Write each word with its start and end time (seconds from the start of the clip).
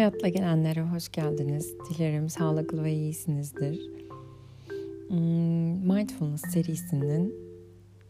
Hayatla 0.00 0.28
gelenlere 0.28 0.82
hoş 0.82 1.08
geldiniz. 1.08 1.74
Dilerim 1.90 2.28
sağlıklı 2.28 2.84
ve 2.84 2.92
iyisinizdir. 2.92 3.80
Hmm, 5.08 5.94
Mindfulness 5.94 6.42
serisinin 6.52 7.34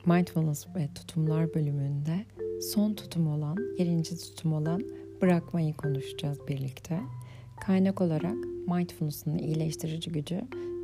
Mindfulness 0.07 0.67
ve 0.77 0.89
tutumlar 0.95 1.55
bölümünde 1.55 2.25
son 2.73 2.95
tutum 2.95 3.27
olan, 3.27 3.57
birinci 3.57 4.19
tutum 4.19 4.53
olan 4.53 4.83
bırakmayı 5.23 5.75
konuşacağız 5.75 6.39
birlikte. 6.49 7.01
Kaynak 7.61 8.01
olarak 8.01 8.37
Mindfulness'ın 8.67 9.39
iyileştirici 9.39 10.13
gücü 10.13 10.41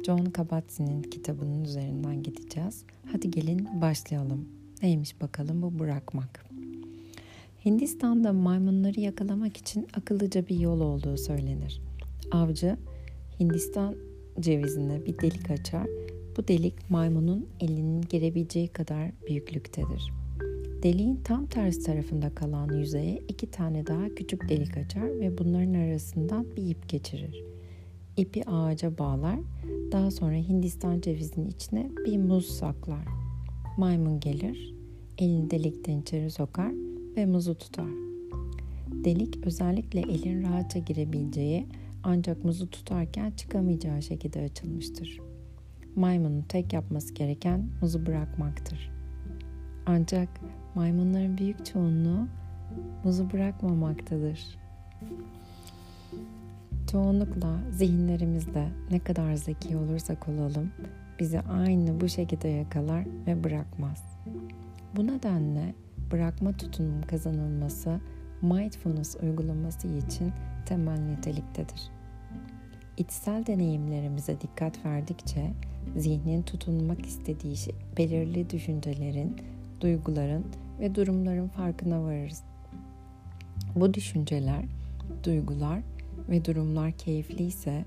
John 0.07 0.25
Kabat-Zinn'in 0.25 1.03
kitabının 1.03 1.65
üzerinden 1.65 2.23
gideceğiz. 2.23 2.85
Hadi 3.13 3.31
gelin 3.31 3.69
başlayalım. 3.81 4.49
Neymiş 4.83 5.21
bakalım 5.21 5.63
bu 5.63 5.79
bırakmak. 5.79 6.47
Hindistan'da 7.67 8.33
maymunları 8.33 9.01
yakalamak 9.01 9.57
için 9.57 9.87
akıllıca 9.97 10.47
bir 10.49 10.61
yol 10.61 10.81
olduğu 10.81 11.17
söylenir. 11.17 11.81
Avcı 12.33 12.77
Hindistan 13.41 13.95
cevizine 14.41 15.07
bir 15.07 15.19
delik 15.19 15.51
açar. 15.51 15.87
Bu 16.37 16.49
delik 16.49 16.91
maymunun 16.91 17.47
elinin 17.61 18.03
girebileceği 18.03 18.69
kadar 18.69 19.11
büyüklüktedir. 19.29 20.13
Deliğin 20.83 21.21
tam 21.25 21.47
ters 21.47 21.85
tarafında 21.85 22.35
kalan 22.35 22.79
yüzeye 22.79 23.23
iki 23.29 23.51
tane 23.51 23.87
daha 23.87 24.09
küçük 24.09 24.49
delik 24.49 24.77
açar 24.77 25.21
ve 25.21 25.39
bunların 25.39 25.75
arasından 25.75 26.47
bir 26.57 26.71
ip 26.71 26.89
geçirir. 26.89 27.45
İpi 28.17 28.51
ağaca 28.51 28.99
bağlar, 28.99 29.39
daha 29.93 30.11
sonra 30.11 30.37
Hindistan 30.37 31.01
cevizinin 31.01 31.49
içine 31.49 31.91
bir 32.05 32.19
muz 32.19 32.47
saklar. 32.47 33.05
Maymun 33.79 34.21
gelir, 34.21 34.75
elini 35.19 35.51
delikten 35.51 36.01
içeri 36.01 36.31
sokar 36.31 36.86
ve 37.17 37.27
muzu 37.27 37.55
tutar. 37.55 37.91
Delik 39.05 39.47
özellikle 39.47 40.01
elin 40.01 40.43
rahatça 40.43 40.79
girebileceği 40.79 41.67
ancak 42.03 42.45
muzu 42.45 42.71
tutarken 42.71 43.31
çıkamayacağı 43.31 44.03
şekilde 44.03 44.41
açılmıştır. 44.41 45.21
Maymunun 45.97 46.43
tek 46.43 46.73
yapması 46.73 47.15
gereken 47.15 47.69
muzu 47.81 48.07
bırakmaktır. 48.07 48.91
Ancak 49.87 50.29
maymunların 50.75 51.39
büyük 51.39 51.67
çoğunluğu 51.67 52.29
muzu 53.05 53.33
bırakmamaktadır. 53.33 54.59
Çoğunlukla 56.91 57.61
zihinlerimizde 57.71 58.69
ne 58.91 58.99
kadar 58.99 59.35
zeki 59.35 59.77
olursak 59.77 60.29
olalım 60.29 60.73
bizi 61.19 61.41
aynı 61.41 62.01
bu 62.01 62.09
şekilde 62.09 62.49
yakalar 62.49 63.05
ve 63.27 63.45
bırakmaz. 63.45 64.05
Bu 64.97 65.07
nedenle 65.07 65.75
bırakma 66.13 66.53
tutumum 66.53 67.03
kazanılması 67.03 68.01
mindfulness 68.43 69.17
uygulaması 69.23 69.89
için 69.89 70.33
temel 70.67 70.99
niteliktedir. 70.99 71.91
İçsel 72.97 73.47
deneyimlerimize 73.47 74.41
dikkat 74.41 74.85
verdikçe 74.85 75.51
zihnin 75.97 76.43
tutunmak 76.43 77.07
istediği 77.07 77.57
şey, 77.57 77.75
belirli 77.99 78.51
düşüncelerin, 78.51 79.37
duyguların 79.81 80.45
ve 80.81 80.95
durumların 80.95 81.49
farkına 81.49 82.03
varırız. 82.03 82.43
Bu 83.75 83.95
düşünceler, 83.95 84.65
duygular 85.25 85.81
ve 86.29 86.45
durumlar 86.45 86.93
keyifli 86.93 87.45
ise 87.45 87.85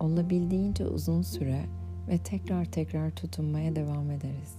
olabildiğince 0.00 0.86
uzun 0.86 1.22
süre 1.22 1.64
ve 2.08 2.18
tekrar 2.18 2.64
tekrar 2.64 3.10
tutunmaya 3.10 3.76
devam 3.76 4.10
ederiz. 4.10 4.54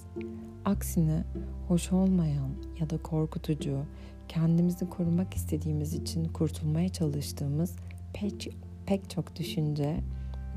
Aksine 0.66 1.24
hoş 1.68 1.92
olmayan 1.92 2.50
ya 2.80 2.90
da 2.90 2.98
korkutucu, 2.98 3.80
kendimizi 4.28 4.90
korumak 4.90 5.34
istediğimiz 5.34 5.94
için 5.94 6.26
kurtulmaya 6.26 6.90
çalıştığımız 6.90 7.76
pek, 8.14 8.58
pek 8.86 9.10
çok 9.10 9.36
düşünce, 9.36 10.00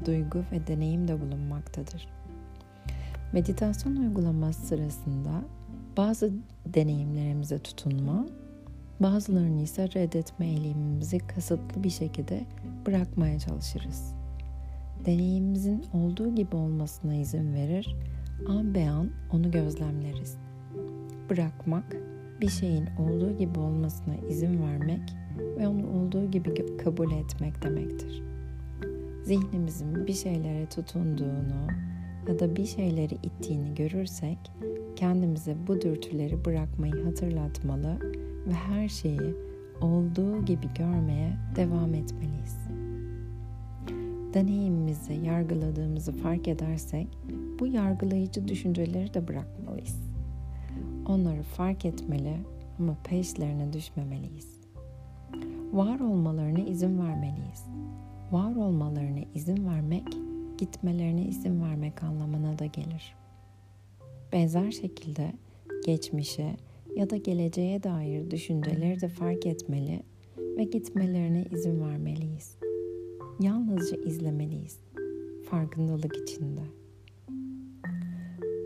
duygu 0.06 0.44
ve 0.52 0.66
deneyim 0.66 1.08
de 1.08 1.20
bulunmaktadır. 1.20 2.08
Meditasyon 3.32 3.96
uygulaması 3.96 4.66
sırasında 4.66 5.44
bazı 5.96 6.32
deneyimlerimize 6.66 7.58
tutunma, 7.58 8.26
bazılarını 9.00 9.62
ise 9.62 9.88
reddetme 9.94 10.46
eğilimimizi 10.46 11.18
kasıtlı 11.18 11.84
bir 11.84 11.90
şekilde 11.90 12.44
bırakmaya 12.86 13.38
çalışırız. 13.38 14.15
Deneyimimizin 15.06 15.84
olduğu 15.92 16.34
gibi 16.34 16.56
olmasına 16.56 17.14
izin 17.14 17.54
verir 17.54 17.96
an 18.48 18.74
be 18.74 18.90
an 18.90 19.10
onu 19.32 19.50
gözlemleriz. 19.50 20.36
Bırakmak, 21.30 21.96
bir 22.40 22.48
şeyin 22.48 22.86
olduğu 22.98 23.38
gibi 23.38 23.58
olmasına 23.58 24.16
izin 24.16 24.62
vermek 24.62 25.14
ve 25.58 25.68
onu 25.68 25.90
olduğu 25.90 26.30
gibi 26.30 26.76
kabul 26.76 27.12
etmek 27.12 27.62
demektir. 27.62 28.22
Zihnimizin 29.24 30.06
bir 30.06 30.12
şeylere 30.12 30.66
tutunduğunu 30.66 31.66
ya 32.28 32.38
da 32.38 32.56
bir 32.56 32.66
şeyleri 32.66 33.14
ittiğini 33.14 33.74
görürsek 33.74 34.38
kendimize 34.96 35.56
bu 35.66 35.80
dürtüleri 35.80 36.44
bırakmayı 36.44 37.04
hatırlatmalı 37.04 37.98
ve 38.46 38.52
her 38.52 38.88
şeyi 38.88 39.34
olduğu 39.80 40.44
gibi 40.44 40.66
görmeye 40.78 41.36
devam 41.56 41.94
etmeliyiz 41.94 42.55
deneyimimizi 44.36 45.12
yargıladığımızı 45.12 46.12
fark 46.12 46.48
edersek 46.48 47.06
bu 47.60 47.66
yargılayıcı 47.66 48.48
düşünceleri 48.48 49.14
de 49.14 49.28
bırakmalıyız. 49.28 50.00
Onları 51.06 51.42
fark 51.42 51.84
etmeli 51.84 52.36
ama 52.78 52.96
peşlerine 53.04 53.72
düşmemeliyiz. 53.72 54.60
Var 55.72 56.00
olmalarına 56.00 56.58
izin 56.58 56.98
vermeliyiz. 56.98 57.64
Var 58.32 58.56
olmalarına 58.56 59.20
izin 59.34 59.68
vermek, 59.68 60.04
gitmelerine 60.58 61.24
izin 61.24 61.62
vermek 61.62 62.02
anlamına 62.02 62.58
da 62.58 62.66
gelir. 62.66 63.14
Benzer 64.32 64.70
şekilde 64.70 65.32
geçmişe 65.86 66.56
ya 66.96 67.10
da 67.10 67.16
geleceğe 67.16 67.82
dair 67.82 68.30
düşünceleri 68.30 69.00
de 69.00 69.08
fark 69.08 69.46
etmeli 69.46 70.02
ve 70.38 70.64
gitmelerine 70.64 71.44
izin 71.50 71.80
vermeliyiz 71.80 72.56
yalnızca 73.40 73.96
izlemeliyiz 73.96 74.78
farkındalık 75.50 76.16
içinde. 76.16 76.62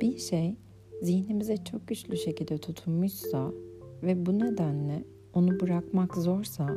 Bir 0.00 0.19
şey 0.19 0.56
zihnimize 1.03 1.56
çok 1.56 1.88
güçlü 1.88 2.16
şekilde 2.16 2.58
tutunmuşsa 2.58 3.53
ve 4.03 4.26
bu 4.26 4.38
nedenle 4.38 5.04
onu 5.34 5.60
bırakmak 5.60 6.16
zorsa 6.16 6.76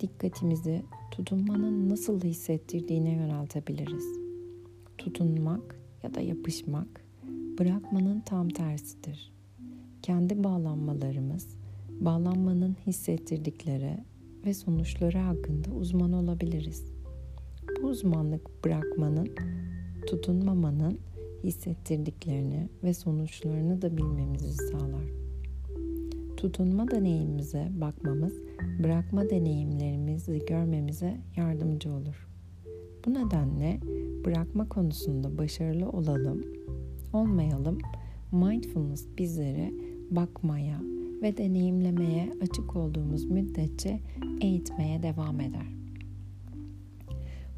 dikkatimizi 0.00 0.82
tutunmanın 1.10 1.88
nasıl 1.88 2.20
hissettirdiğine 2.20 3.12
yöneltebiliriz. 3.12 4.04
Tutunmak 4.98 5.80
ya 6.02 6.14
da 6.14 6.20
yapışmak 6.20 7.04
bırakmanın 7.58 8.20
tam 8.20 8.48
tersidir. 8.48 9.32
Kendi 10.02 10.44
bağlanmalarımız, 10.44 11.56
bağlanmanın 12.00 12.76
hissettirdikleri 12.86 13.98
ve 14.46 14.54
sonuçları 14.54 15.18
hakkında 15.18 15.70
uzman 15.70 16.12
olabiliriz. 16.12 16.99
Bu 17.82 17.86
uzmanlık 17.86 18.64
bırakmanın, 18.64 19.28
tutunmamanın 20.06 20.98
hissettirdiklerini 21.44 22.68
ve 22.84 22.94
sonuçlarını 22.94 23.82
da 23.82 23.96
bilmemizi 23.96 24.52
sağlar. 24.52 25.04
Tutunma 26.36 26.90
deneyimimize 26.90 27.68
bakmamız, 27.80 28.32
bırakma 28.82 29.30
deneyimlerimizi 29.30 30.42
görmemize 30.46 31.16
yardımcı 31.36 31.92
olur. 31.92 32.28
Bu 33.06 33.14
nedenle 33.14 33.80
bırakma 34.24 34.68
konusunda 34.68 35.38
başarılı 35.38 35.88
olalım, 35.88 36.44
olmayalım, 37.12 37.78
mindfulness 38.32 39.06
bizleri 39.18 39.74
bakmaya 40.10 40.80
ve 41.22 41.36
deneyimlemeye 41.36 42.32
açık 42.42 42.76
olduğumuz 42.76 43.24
müddetçe 43.24 44.00
eğitmeye 44.40 45.02
devam 45.02 45.40
eder. 45.40 45.79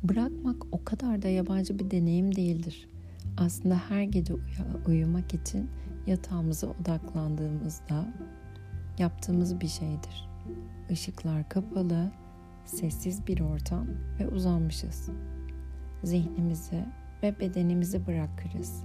Bırakmak 0.03 0.57
o 0.73 0.85
kadar 0.85 1.23
da 1.23 1.29
yabancı 1.29 1.79
bir 1.79 1.91
deneyim 1.91 2.35
değildir. 2.37 2.89
Aslında 3.37 3.77
her 3.89 4.03
gece 4.03 4.35
uy- 4.35 4.41
uyumak 4.87 5.35
için 5.35 5.71
yatağımıza 6.07 6.67
odaklandığımızda 6.67 8.15
yaptığımız 8.99 9.61
bir 9.61 9.69
şeydir. 9.69 10.29
Işıklar 10.91 11.49
kapalı, 11.49 12.13
sessiz 12.65 13.27
bir 13.27 13.41
ortam 13.41 13.87
ve 14.21 14.29
uzanmışız. 14.29 15.09
Zihnimizi 16.05 16.85
ve 17.23 17.41
bedenimizi 17.41 18.07
bırakırız. 18.07 18.85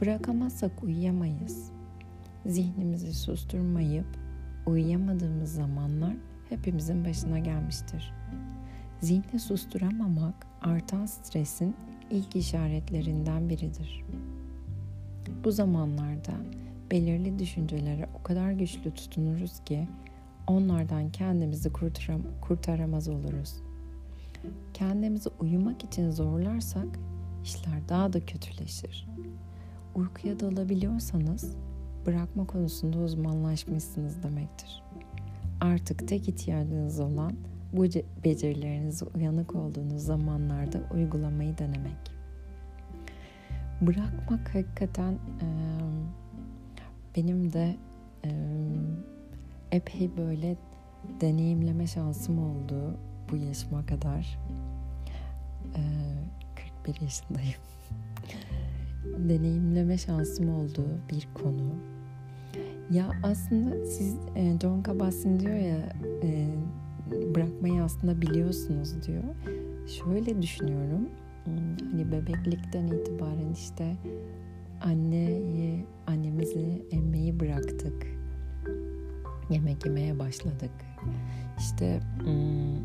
Bırakamazsak 0.00 0.82
uyuyamayız. 0.82 1.70
Zihnimizi 2.46 3.14
susturmayıp 3.14 4.06
uyuyamadığımız 4.66 5.54
zamanlar 5.54 6.14
hepimizin 6.48 7.04
başına 7.04 7.38
gelmiştir. 7.38 8.12
Zihni 9.00 9.40
susturamamak 9.40 10.46
artan 10.62 11.06
stresin 11.06 11.76
ilk 12.10 12.36
işaretlerinden 12.36 13.48
biridir. 13.48 14.04
Bu 15.44 15.52
zamanlarda 15.52 16.32
belirli 16.90 17.38
düşüncelere 17.38 18.08
o 18.20 18.22
kadar 18.22 18.50
güçlü 18.50 18.94
tutunuruz 18.94 19.60
ki 19.64 19.88
onlardan 20.46 21.12
kendimizi 21.12 21.72
kurtaram 21.72 22.22
kurtaramaz 22.40 23.08
oluruz. 23.08 23.54
kendimizi 24.74 25.28
uyumak 25.40 25.84
için 25.84 26.10
zorlarsak 26.10 26.98
işler 27.44 27.88
daha 27.88 28.12
da 28.12 28.26
kötüleşir. 28.26 29.08
Uykuya 29.94 30.40
dalabiliyorsanız 30.40 31.56
bırakma 32.06 32.46
konusunda 32.46 32.98
uzmanlaşmışsınız 32.98 34.22
demektir. 34.22 34.82
Artık 35.60 36.08
tek 36.08 36.28
ihtiyacınız 36.28 37.00
olan 37.00 37.32
bu 37.72 37.84
becerilerinizi 38.24 39.04
uyanık 39.04 39.54
olduğunuz 39.54 40.02
zamanlarda 40.02 40.80
uygulamayı 40.94 41.58
denemek. 41.58 42.16
Bırakmak 43.80 44.54
hakikaten 44.54 45.12
e, 45.12 45.48
benim 47.16 47.52
de 47.52 47.76
e, 48.24 48.30
epey 49.72 50.10
böyle 50.16 50.56
deneyimleme 51.20 51.86
şansım 51.86 52.38
oldu 52.38 52.96
bu 53.30 53.36
yaşıma 53.36 53.86
kadar. 53.86 54.38
E, 55.76 55.82
41 56.84 57.00
yaşındayım. 57.00 57.60
deneyimleme 59.28 59.98
şansım 59.98 60.54
olduğu 60.54 60.88
bir 61.10 61.28
konu. 61.34 61.74
Ya 62.90 63.10
aslında 63.22 63.86
siz 63.86 64.16
John 64.62 64.82
Kabat-Zinn 64.82 65.40
diyor 65.40 65.56
ya 65.56 65.92
bırakmayı 67.34 67.82
aslında 67.82 68.22
biliyorsunuz 68.22 69.06
diyor. 69.06 69.24
Şöyle 69.86 70.42
düşünüyorum. 70.42 71.08
Hmm, 71.44 71.90
hani 71.90 72.12
bebeklikten 72.12 72.86
itibaren 72.86 73.52
işte 73.52 73.96
anneyi, 74.82 75.84
annemizi 76.06 76.86
emmeyi 76.90 77.40
bıraktık. 77.40 78.06
Yemek 79.50 79.86
yemeye 79.86 80.18
başladık. 80.18 80.70
İşte 81.58 82.00
hmm, 82.24 82.76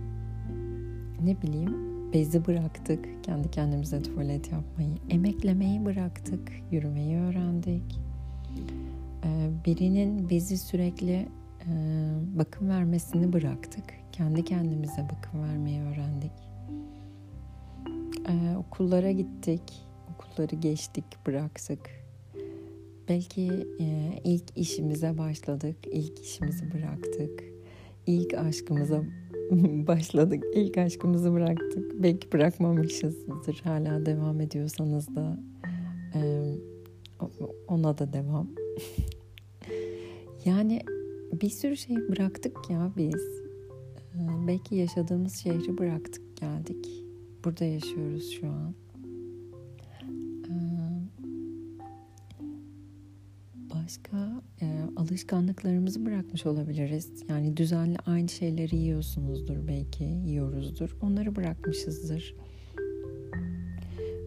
ne 1.25 1.41
bileyim 1.41 1.91
bezi 2.13 2.47
bıraktık. 2.47 3.23
Kendi 3.23 3.51
kendimize 3.51 4.01
tuvalet 4.01 4.51
yapmayı. 4.51 4.95
Emeklemeyi 5.09 5.85
bıraktık. 5.85 6.51
Yürümeyi 6.71 7.17
öğrendik. 7.17 7.99
Ee, 9.23 9.49
birinin 9.65 10.29
bezi 10.29 10.57
sürekli 10.57 11.27
e, 11.67 11.73
bakım 12.39 12.69
vermesini 12.69 13.33
bıraktık. 13.33 14.00
Kendi 14.11 14.45
kendimize 14.45 15.07
bakım 15.11 15.43
vermeyi 15.43 15.81
öğrendik. 15.81 16.31
Ee, 18.29 18.57
okullara 18.57 19.11
gittik. 19.11 19.61
Okulları 20.15 20.55
geçtik, 20.55 21.05
bıraktık. 21.27 21.79
Belki 23.09 23.67
e, 23.79 24.19
ilk 24.23 24.57
işimize 24.57 25.17
başladık. 25.17 25.75
ilk 25.91 26.19
işimizi 26.19 26.71
bıraktık. 26.73 27.43
İlk 28.07 28.33
aşkımıza 28.33 29.03
başladık. 29.87 30.43
İlk 30.55 30.77
aşkımızı 30.77 31.33
bıraktık. 31.33 32.03
Belki 32.03 32.31
bırakmamışızdır. 32.31 33.61
Hala 33.63 34.05
devam 34.05 34.41
ediyorsanız 34.41 35.15
da 35.15 35.39
e, 36.15 36.21
ona 37.67 37.97
da 37.97 38.13
devam. 38.13 38.47
yani 40.45 40.81
bir 41.41 41.49
sürü 41.49 41.77
şey 41.77 41.95
bıraktık 41.95 42.69
ya 42.69 42.91
biz. 42.97 43.40
Ee, 44.15 44.47
belki 44.47 44.75
yaşadığımız 44.75 45.35
şehri 45.35 45.77
bıraktık 45.77 46.37
geldik. 46.37 46.87
Burada 47.45 47.65
yaşıyoruz 47.65 48.31
şu 48.31 48.47
an. 48.47 48.73
Ee, 50.49 50.91
başka 53.73 54.41
e, 54.61 54.81
alışkanlıklarımızı 54.95 56.05
bırakmış 56.05 56.45
olabiliriz. 56.45 57.11
Yani 57.29 57.57
düzenli 57.57 57.97
aynı 58.05 58.29
şeyleri 58.29 58.75
yiyorsunuzdur 58.75 59.67
belki, 59.67 60.03
yiyoruzdur. 60.03 60.97
Onları 61.01 61.35
bırakmışızdır. 61.35 62.35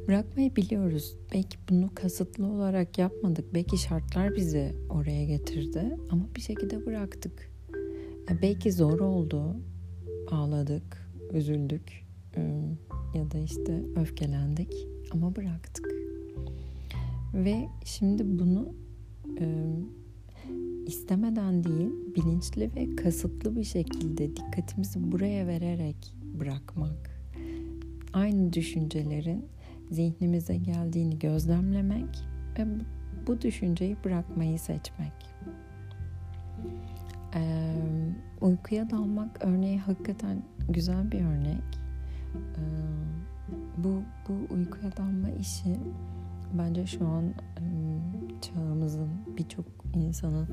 Bırakmayı 0.08 0.56
biliyoruz. 0.56 1.16
Belki 1.34 1.58
bunu 1.70 1.90
kasıtlı 1.94 2.46
olarak 2.46 2.98
yapmadık. 2.98 3.54
Belki 3.54 3.78
şartlar 3.78 4.36
bizi 4.36 4.74
oraya 4.90 5.24
getirdi 5.24 5.96
ama 6.10 6.28
bir 6.36 6.40
şekilde 6.40 6.86
bıraktık. 6.86 7.50
Belki 8.42 8.72
zor 8.72 9.00
oldu. 9.00 9.56
Ağladık, 10.30 11.10
üzüldük 11.32 12.04
ya 13.14 13.30
da 13.30 13.38
işte 13.38 13.82
öfkelendik 13.96 14.72
ama 15.10 15.36
bıraktık. 15.36 15.94
Ve 17.34 17.68
şimdi 17.84 18.38
bunu 18.38 18.74
istemeden 20.86 21.64
değil, 21.64 21.90
bilinçli 22.16 22.70
ve 22.76 22.96
kasıtlı 22.96 23.56
bir 23.56 23.64
şekilde 23.64 24.36
dikkatimizi 24.36 25.12
buraya 25.12 25.46
vererek 25.46 26.14
bırakmak. 26.40 27.10
Aynı 28.12 28.52
düşüncelerin 28.52 29.44
zihnimize 29.90 30.56
geldiğini 30.56 31.18
gözlemlemek 31.18 32.24
ve 32.58 32.66
bu 33.26 33.40
düşünceyi 33.40 33.96
bırakmayı 34.04 34.58
seçmek. 34.58 35.12
Uykuya 38.40 38.90
dalmak 38.90 39.44
örneği 39.44 39.78
hakikaten 39.78 40.42
güzel 40.68 41.12
bir 41.12 41.20
örnek. 41.20 41.62
Bu, 43.78 44.02
bu 44.28 44.54
uykuya 44.54 44.96
dalma 44.96 45.30
işi 45.30 45.76
bence 46.58 46.86
şu 46.86 47.06
an 47.06 47.24
çağımızın 48.40 49.08
birçok 49.38 49.66
insanın 49.94 50.48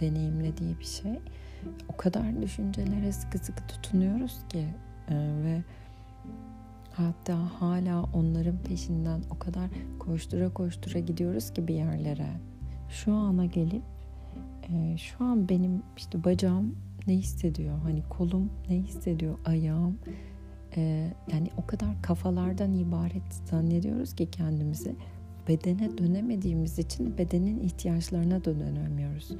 deneyimlediği 0.00 0.78
bir 0.78 0.84
şey. 0.84 1.20
O 1.88 1.96
kadar 1.96 2.42
düşüncelere 2.42 3.12
sıkı 3.12 3.38
sıkı 3.38 3.66
tutunuyoruz 3.66 4.38
ki 4.48 4.66
ve 5.44 5.62
Hatta 6.96 7.38
hala 7.60 8.02
onların 8.02 8.58
peşinden 8.58 9.20
o 9.30 9.38
kadar 9.38 9.70
koştura 9.98 10.54
koştura 10.54 10.98
gidiyoruz 10.98 11.52
ki 11.52 11.68
bir 11.68 11.74
yerlere. 11.74 12.28
Şu 12.88 13.12
ana 13.12 13.44
gelip 13.44 13.82
e, 14.68 14.96
şu 14.96 15.24
an 15.24 15.48
benim 15.48 15.82
işte 15.96 16.24
bacağım 16.24 16.76
ne 17.06 17.14
hissediyor? 17.14 17.78
Hani 17.78 18.02
kolum 18.08 18.50
ne 18.68 18.76
hissediyor? 18.76 19.38
Ayağım 19.44 19.98
e, 20.76 21.12
yani 21.32 21.50
o 21.56 21.66
kadar 21.66 22.02
kafalardan 22.02 22.72
ibaret 22.72 23.34
zannediyoruz 23.50 24.14
ki 24.14 24.30
kendimizi 24.30 24.96
bedene 25.48 25.98
dönemediğimiz 25.98 26.78
için 26.78 27.18
bedenin 27.18 27.60
ihtiyaçlarına 27.60 28.44
da 28.44 28.60
dönemiyoruz. 28.60 29.30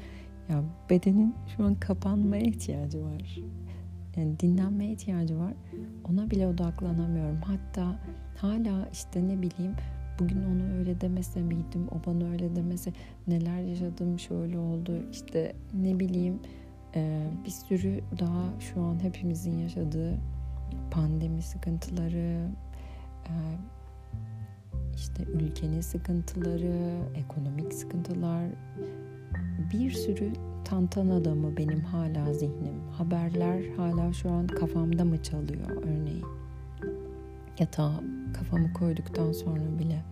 Ya 0.48 0.62
bedenin 0.90 1.34
şu 1.56 1.64
an 1.64 1.74
kapanmaya 1.74 2.42
ihtiyacı 2.42 3.04
var 3.04 3.38
yani 4.16 4.40
dinlenmeye 4.40 4.92
ihtiyacı 4.92 5.38
var. 5.38 5.54
Ona 6.10 6.30
bile 6.30 6.46
odaklanamıyorum. 6.46 7.40
Hatta 7.40 8.00
hala 8.36 8.88
işte 8.92 9.28
ne 9.28 9.42
bileyim 9.42 9.74
bugün 10.18 10.44
onu 10.44 10.78
öyle 10.78 11.00
demese 11.00 11.42
miydim, 11.42 11.88
o 11.90 12.06
bana 12.06 12.30
öyle 12.30 12.56
demese 12.56 12.92
neler 13.26 13.60
yaşadım, 13.60 14.18
şöyle 14.18 14.58
oldu 14.58 14.92
işte 15.12 15.52
ne 15.74 16.00
bileyim 16.00 16.40
e, 16.94 17.26
bir 17.44 17.50
sürü 17.50 18.00
daha 18.18 18.60
şu 18.60 18.82
an 18.82 19.02
hepimizin 19.02 19.58
yaşadığı 19.58 20.18
pandemi 20.90 21.42
sıkıntıları, 21.42 22.48
e, 23.24 23.32
işte 24.94 25.22
ülkenin 25.22 25.80
sıkıntıları, 25.80 26.98
ekonomik 27.14 27.74
sıkıntılar, 27.74 28.46
bir 29.72 29.90
sürü 29.90 30.32
tantan 30.64 31.08
adamı 31.08 31.56
benim 31.56 31.80
hala 31.80 32.34
zihnim. 32.34 32.80
Haberler 32.92 33.62
hala 33.76 34.12
şu 34.12 34.30
an 34.30 34.46
kafamda 34.46 35.04
mı 35.04 35.22
çalıyor 35.22 35.70
örneğin. 35.82 36.24
Yatağa 37.58 38.00
kafamı 38.38 38.72
koyduktan 38.72 39.32
sonra 39.32 39.78
bile. 39.78 40.02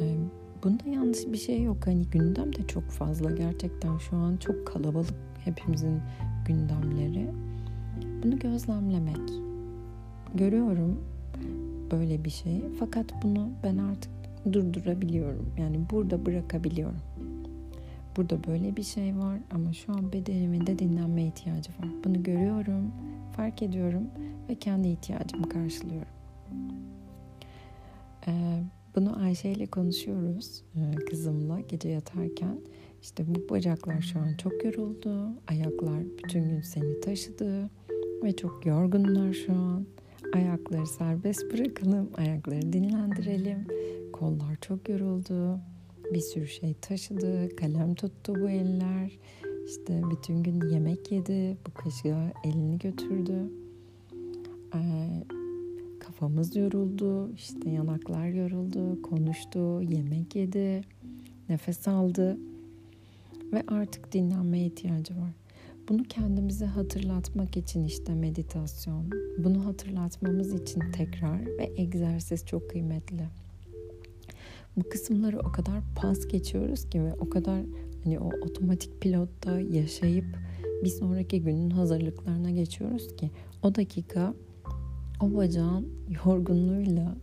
Ee, 0.00 0.16
bunda 0.64 0.88
yanlış 0.88 1.26
bir 1.26 1.38
şey 1.38 1.62
yok. 1.62 1.86
Hani 1.86 2.04
gündem 2.06 2.56
de 2.56 2.66
çok 2.66 2.84
fazla. 2.84 3.30
Gerçekten 3.30 3.98
şu 3.98 4.16
an 4.16 4.36
çok 4.36 4.66
kalabalık 4.66 5.14
hepimizin 5.44 6.00
gündemleri. 6.46 7.30
Bunu 8.22 8.38
gözlemlemek. 8.38 9.30
Görüyorum 10.34 11.00
böyle 11.90 12.24
bir 12.24 12.30
şey. 12.30 12.62
Fakat 12.78 13.22
bunu 13.22 13.48
ben 13.62 13.78
artık 13.78 14.10
durdurabiliyorum. 14.52 15.46
Yani 15.58 15.80
burada 15.90 16.26
bırakabiliyorum. 16.26 17.00
Burada 18.16 18.44
böyle 18.44 18.76
bir 18.76 18.82
şey 18.82 19.16
var 19.16 19.38
ama 19.50 19.72
şu 19.72 19.92
an 19.92 20.12
bedenimin 20.12 20.66
de 20.66 20.78
dinlenme 20.78 21.24
ihtiyacı 21.24 21.70
var. 21.70 21.88
Bunu 22.04 22.22
görüyorum, 22.22 22.92
fark 23.36 23.62
ediyorum 23.62 24.10
ve 24.48 24.54
kendi 24.54 24.88
ihtiyacımı 24.88 25.48
karşılıyorum. 25.48 26.14
Ee, 28.26 28.62
bunu 28.96 29.22
Ayşe 29.22 29.48
ile 29.48 29.66
konuşuyoruz 29.66 30.62
e, 30.76 30.94
kızımla 30.94 31.60
gece 31.60 31.88
yatarken. 31.88 32.60
İşte 33.02 33.24
bu 33.28 33.48
bacaklar 33.48 34.00
şu 34.00 34.18
an 34.18 34.36
çok 34.42 34.64
yoruldu, 34.64 35.32
ayaklar 35.48 36.00
bütün 36.18 36.48
gün 36.48 36.60
seni 36.60 37.00
taşıdı 37.00 37.70
ve 38.22 38.36
çok 38.36 38.66
yorgunlar 38.66 39.32
şu 39.32 39.52
an. 39.52 39.86
Ayakları 40.34 40.86
serbest 40.86 41.52
bırakalım, 41.52 42.10
ayakları 42.16 42.72
dinlendirelim. 42.72 43.66
Kollar 44.12 44.56
çok 44.60 44.88
yoruldu 44.88 45.60
bir 46.14 46.20
sürü 46.20 46.46
şey 46.46 46.74
taşıdı. 46.74 47.56
Kalem 47.56 47.94
tuttu 47.94 48.34
bu 48.34 48.48
eller. 48.50 49.18
İşte 49.66 50.02
bütün 50.10 50.42
gün 50.42 50.68
yemek 50.70 51.12
yedi. 51.12 51.56
Bu 51.66 51.74
kaşığa 51.74 52.32
elini 52.44 52.78
götürdü. 52.78 53.50
e, 54.74 54.80
kafamız 56.00 56.56
yoruldu, 56.56 57.32
işte 57.32 57.70
yanaklar 57.70 58.28
yoruldu, 58.28 59.02
konuştu, 59.02 59.82
yemek 59.82 60.36
yedi, 60.36 60.82
nefes 61.48 61.88
aldı 61.88 62.38
ve 63.52 63.62
artık 63.68 64.12
dinlenmeye 64.12 64.66
ihtiyacı 64.66 65.16
var. 65.16 65.32
Bunu 65.88 66.02
kendimize 66.02 66.66
hatırlatmak 66.66 67.56
için 67.56 67.84
işte 67.84 68.14
meditasyon, 68.14 69.10
bunu 69.38 69.66
hatırlatmamız 69.66 70.54
için 70.54 70.80
tekrar 70.92 71.46
ve 71.46 71.72
egzersiz 71.76 72.46
çok 72.46 72.70
kıymetli. 72.70 73.28
Bu 74.76 74.88
kısımları 74.88 75.38
o 75.38 75.52
kadar 75.52 75.80
pas 75.96 76.28
geçiyoruz 76.28 76.90
ki 76.90 77.02
ve 77.02 77.14
o 77.14 77.30
kadar 77.30 77.62
hani 78.04 78.18
o 78.18 78.26
otomatik 78.26 79.00
pilotta 79.00 79.60
yaşayıp 79.60 80.24
bir 80.84 80.88
sonraki 80.88 81.42
günün 81.42 81.70
hazırlıklarına 81.70 82.50
geçiyoruz 82.50 83.16
ki 83.16 83.30
o 83.62 83.74
dakika 83.74 84.34
o 85.20 85.36
bacağın 85.36 85.88
yorgunluğuyla 86.24 87.16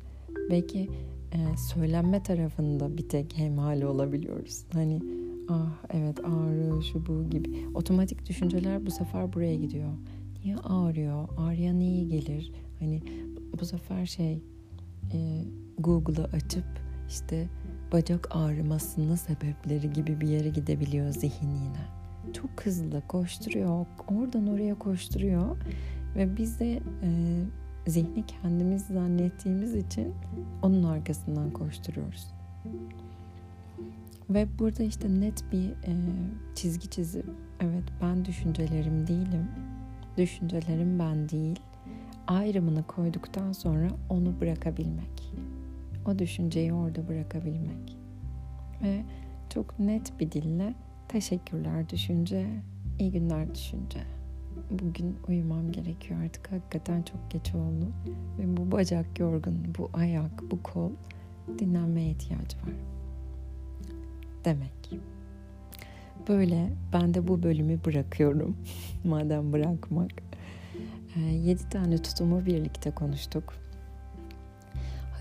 belki 0.49 0.89
e, 1.33 1.57
söylenme 1.57 2.23
tarafında 2.23 2.97
bir 2.97 3.09
tek 3.09 3.37
hemhali 3.37 3.85
olabiliyoruz. 3.85 4.63
Hani 4.73 5.01
ah 5.49 5.73
evet 5.89 6.19
ağrıyor 6.19 6.83
şu 6.83 7.05
bu 7.05 7.29
gibi. 7.29 7.67
Otomatik 7.73 8.29
düşünceler 8.29 8.85
bu 8.85 8.91
sefer 8.91 9.33
buraya 9.33 9.55
gidiyor. 9.55 9.89
Niye 10.43 10.57
ağrıyor? 10.57 11.29
Ağrıya 11.37 11.73
neyi 11.73 12.07
gelir? 12.07 12.51
Hani 12.79 13.01
bu 13.61 13.65
sefer 13.65 14.05
şey 14.05 14.41
e, 15.13 15.45
Google'ı 15.77 16.23
açıp 16.23 16.65
işte 17.09 17.49
bacak 17.91 18.27
ağrımasının 18.31 19.15
sebepleri 19.15 19.93
gibi 19.93 20.21
bir 20.21 20.27
yere 20.27 20.49
gidebiliyor 20.49 21.09
zihin 21.09 21.49
yine. 21.49 21.85
Çok 22.33 22.65
hızlı 22.65 23.01
koşturuyor. 23.07 23.85
Oradan 24.07 24.47
oraya 24.47 24.75
koşturuyor. 24.75 25.57
Ve 26.15 26.37
biz 26.37 26.59
de 26.59 26.73
e, 26.77 27.09
zihni 27.87 28.25
kendimiz 28.25 28.85
zannettiğimiz 28.85 29.75
için 29.75 30.13
onun 30.61 30.83
arkasından 30.83 31.51
koşturuyoruz. 31.51 32.27
Ve 34.29 34.47
burada 34.59 34.83
işte 34.83 35.09
net 35.09 35.51
bir 35.51 35.69
e, 35.69 35.93
çizgi 36.55 36.89
çizip 36.89 37.25
evet 37.59 37.83
ben 38.01 38.25
düşüncelerim 38.25 39.07
değilim. 39.07 39.47
Düşüncelerim 40.17 40.99
ben 40.99 41.29
değil. 41.29 41.59
Ayrımını 42.27 42.83
koyduktan 42.83 43.51
sonra 43.51 43.87
onu 44.09 44.41
bırakabilmek. 44.41 45.33
O 46.07 46.19
düşünceyi 46.19 46.73
orada 46.73 47.07
bırakabilmek. 47.07 47.97
Ve 48.83 49.03
çok 49.53 49.79
net 49.79 50.19
bir 50.19 50.31
dille 50.31 50.73
teşekkürler 51.07 51.89
düşünce, 51.89 52.47
iyi 52.99 53.11
günler 53.11 53.55
düşünce. 53.55 53.99
Bugün 54.71 55.15
uyumam 55.27 55.71
gerekiyor 55.71 56.23
artık 56.23 56.51
hakikaten 56.51 57.01
çok 57.01 57.31
geç 57.31 57.55
oldu. 57.55 57.87
Ve 58.39 58.57
bu 58.57 58.71
bacak 58.71 59.19
yorgun, 59.19 59.57
bu 59.77 59.89
ayak, 59.93 60.51
bu 60.51 60.63
kol 60.63 60.91
dinlenmeye 61.59 62.09
ihtiyacı 62.09 62.57
var 62.57 62.73
demek. 64.45 65.01
Böyle 66.27 66.69
ben 66.93 67.13
de 67.13 67.27
bu 67.27 67.43
bölümü 67.43 67.79
bırakıyorum. 67.85 68.57
Madem 69.03 69.53
bırakmak. 69.53 70.11
E, 71.15 71.19
yedi 71.19 71.69
tane 71.69 71.97
tutumu 71.97 72.45
birlikte 72.45 72.91
konuştuk. 72.91 73.60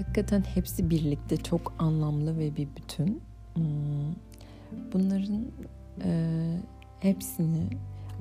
Hakikaten 0.01 0.41
hepsi 0.41 0.91
birlikte 0.91 1.37
çok 1.37 1.75
anlamlı 1.79 2.39
ve 2.39 2.57
bir 2.57 2.69
bütün. 2.77 3.21
Hmm, 3.55 4.15
bunların 4.93 5.47
e, 6.05 6.57
hepsini 7.01 7.69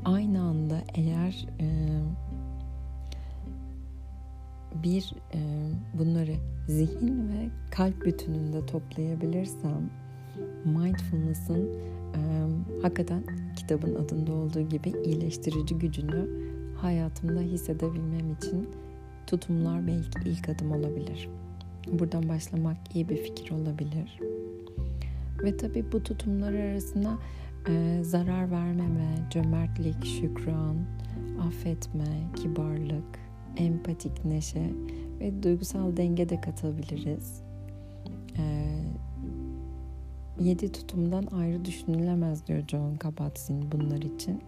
aynı 0.05 0.41
anda 0.41 0.81
eğer 0.95 1.47
e, 1.59 1.67
bir 4.83 5.13
e, 5.33 5.39
bunları 5.99 6.35
zihin 6.67 7.29
ve 7.29 7.49
kalp 7.71 8.05
bütününde 8.05 8.65
toplayabilirsem 8.65 9.89
mindfulness'ın 10.65 11.69
e, 12.15 12.21
hakikaten 12.81 13.23
kitabın 13.55 13.95
adında 13.95 14.31
olduğu 14.31 14.61
gibi 14.61 14.93
iyileştirici 15.05 15.77
gücünü 15.77 16.29
hayatımda 16.77 17.39
hissedebilmem 17.39 18.33
için 18.33 18.69
tutumlar 19.27 19.87
belki 19.87 20.29
ilk 20.29 20.49
adım 20.49 20.71
olabilir. 20.71 21.29
Buradan 21.93 22.29
başlamak 22.29 22.77
iyi 22.95 23.09
bir 23.09 23.17
fikir 23.17 23.51
olabilir. 23.51 24.19
Ve 25.43 25.57
tabii 25.57 25.91
bu 25.91 26.03
tutumlar 26.03 26.53
arasında 26.53 27.17
e, 27.69 28.03
zarar 28.03 28.51
vermeme, 28.51 29.15
cömertlik, 29.29 30.05
şükran, 30.05 30.75
affetme, 31.47 32.07
kibarlık, 32.35 33.19
empatik 33.57 34.25
neşe 34.25 34.69
ve 35.19 35.43
duygusal 35.43 35.97
denge 35.97 36.29
de 36.29 36.41
katabiliriz. 36.41 37.41
E, 38.37 38.75
yedi 40.39 40.71
tutumdan 40.71 41.25
ayrı 41.25 41.65
düşünülemez 41.65 42.47
diyor 42.47 42.63
John 42.67 42.95
Kabat-Zinn 42.95 43.71
bunlar 43.71 44.01
için. 44.01 44.41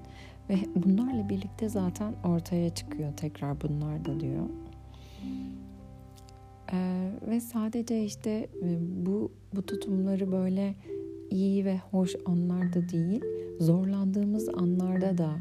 Ve 0.50 0.60
bunlarla 0.76 1.30
birlikte 1.30 1.70
zaten 1.70 2.14
ortaya 2.24 2.70
çıkıyor 2.70 3.14
tekrar 3.18 3.62
bunlar 3.62 4.06
da 4.06 4.20
diyor. 4.20 4.46
Ee, 6.74 7.12
ve 7.28 7.42
sadece 7.42 8.04
işte 8.04 8.48
e, 8.64 8.78
bu 9.06 9.32
bu 9.56 9.62
tutumları 9.62 10.32
böyle 10.32 10.76
iyi 11.30 11.66
ve 11.66 11.80
hoş 11.92 12.16
anlarda 12.26 12.90
değil, 12.90 13.24
zorlandığımız 13.60 14.50
anlarda 14.50 15.18
da 15.18 15.40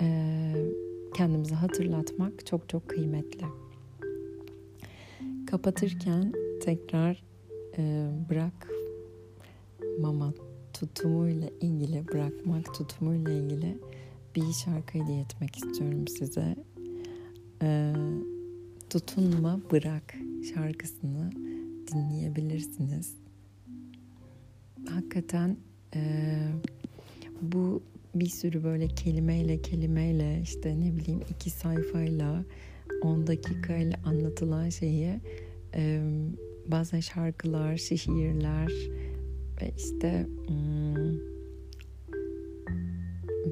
e, 0.00 0.06
kendimize 1.14 1.54
hatırlatmak 1.54 2.46
çok 2.46 2.68
çok 2.68 2.88
kıymetli. 2.88 3.46
Kapatırken 5.46 6.32
tekrar 6.62 7.22
e, 7.78 8.08
bırak 8.30 8.68
mama 10.00 10.34
tutumuyla 10.72 11.48
ilgili, 11.60 12.08
bırakmak 12.08 12.74
tutumuyla 12.74 13.32
ilgili 13.32 13.78
bir 14.36 14.52
şarkı 14.52 14.98
hediye 14.98 15.20
etmek 15.20 15.56
istiyorum 15.56 16.08
size. 16.08 16.56
Ee, 17.62 17.92
Tutunma 18.90 19.60
Bırak 19.72 20.14
şarkısını 20.44 21.30
dinleyebilirsiniz. 21.92 23.14
Hakikaten 24.88 25.56
e, 25.94 26.00
bu 27.42 27.82
bir 28.14 28.26
sürü 28.26 28.64
böyle 28.64 28.88
kelimeyle 28.88 29.62
kelimeyle 29.62 30.40
işte 30.42 30.80
ne 30.80 30.96
bileyim 30.96 31.20
iki 31.30 31.50
sayfayla 31.50 32.44
10 33.02 33.26
dakikayla 33.26 33.96
anlatılan 34.04 34.68
şeyi 34.68 35.20
e, 35.74 36.02
bazen 36.66 37.00
şarkılar, 37.00 37.76
şiirler, 37.76 38.72
ve 39.62 39.72
işte 39.76 40.26
hmm, 40.46 41.18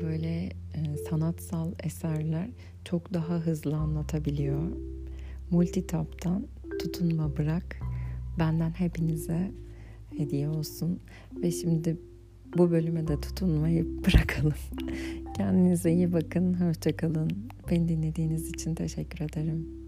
böyle 0.00 0.44
e, 0.75 0.96
sanatsal 1.11 1.72
eserler 1.82 2.49
çok 2.84 3.14
daha 3.14 3.34
hızlı 3.34 3.76
anlatabiliyor. 3.76 4.62
Multitap'tan 5.50 6.46
tutunma 6.82 7.36
bırak. 7.36 7.76
Benden 8.38 8.70
hepinize 8.70 9.50
hediye 10.16 10.48
olsun. 10.48 11.00
Ve 11.42 11.50
şimdi 11.50 11.96
bu 12.56 12.70
bölüme 12.70 13.08
de 13.08 13.20
tutunmayı 13.20 13.86
bırakalım. 14.06 14.54
Kendinize 15.36 15.92
iyi 15.92 16.12
bakın. 16.12 16.54
Hoşçakalın. 16.54 17.30
Beni 17.70 17.88
dinlediğiniz 17.88 18.48
için 18.48 18.74
teşekkür 18.74 19.24
ederim. 19.24 19.81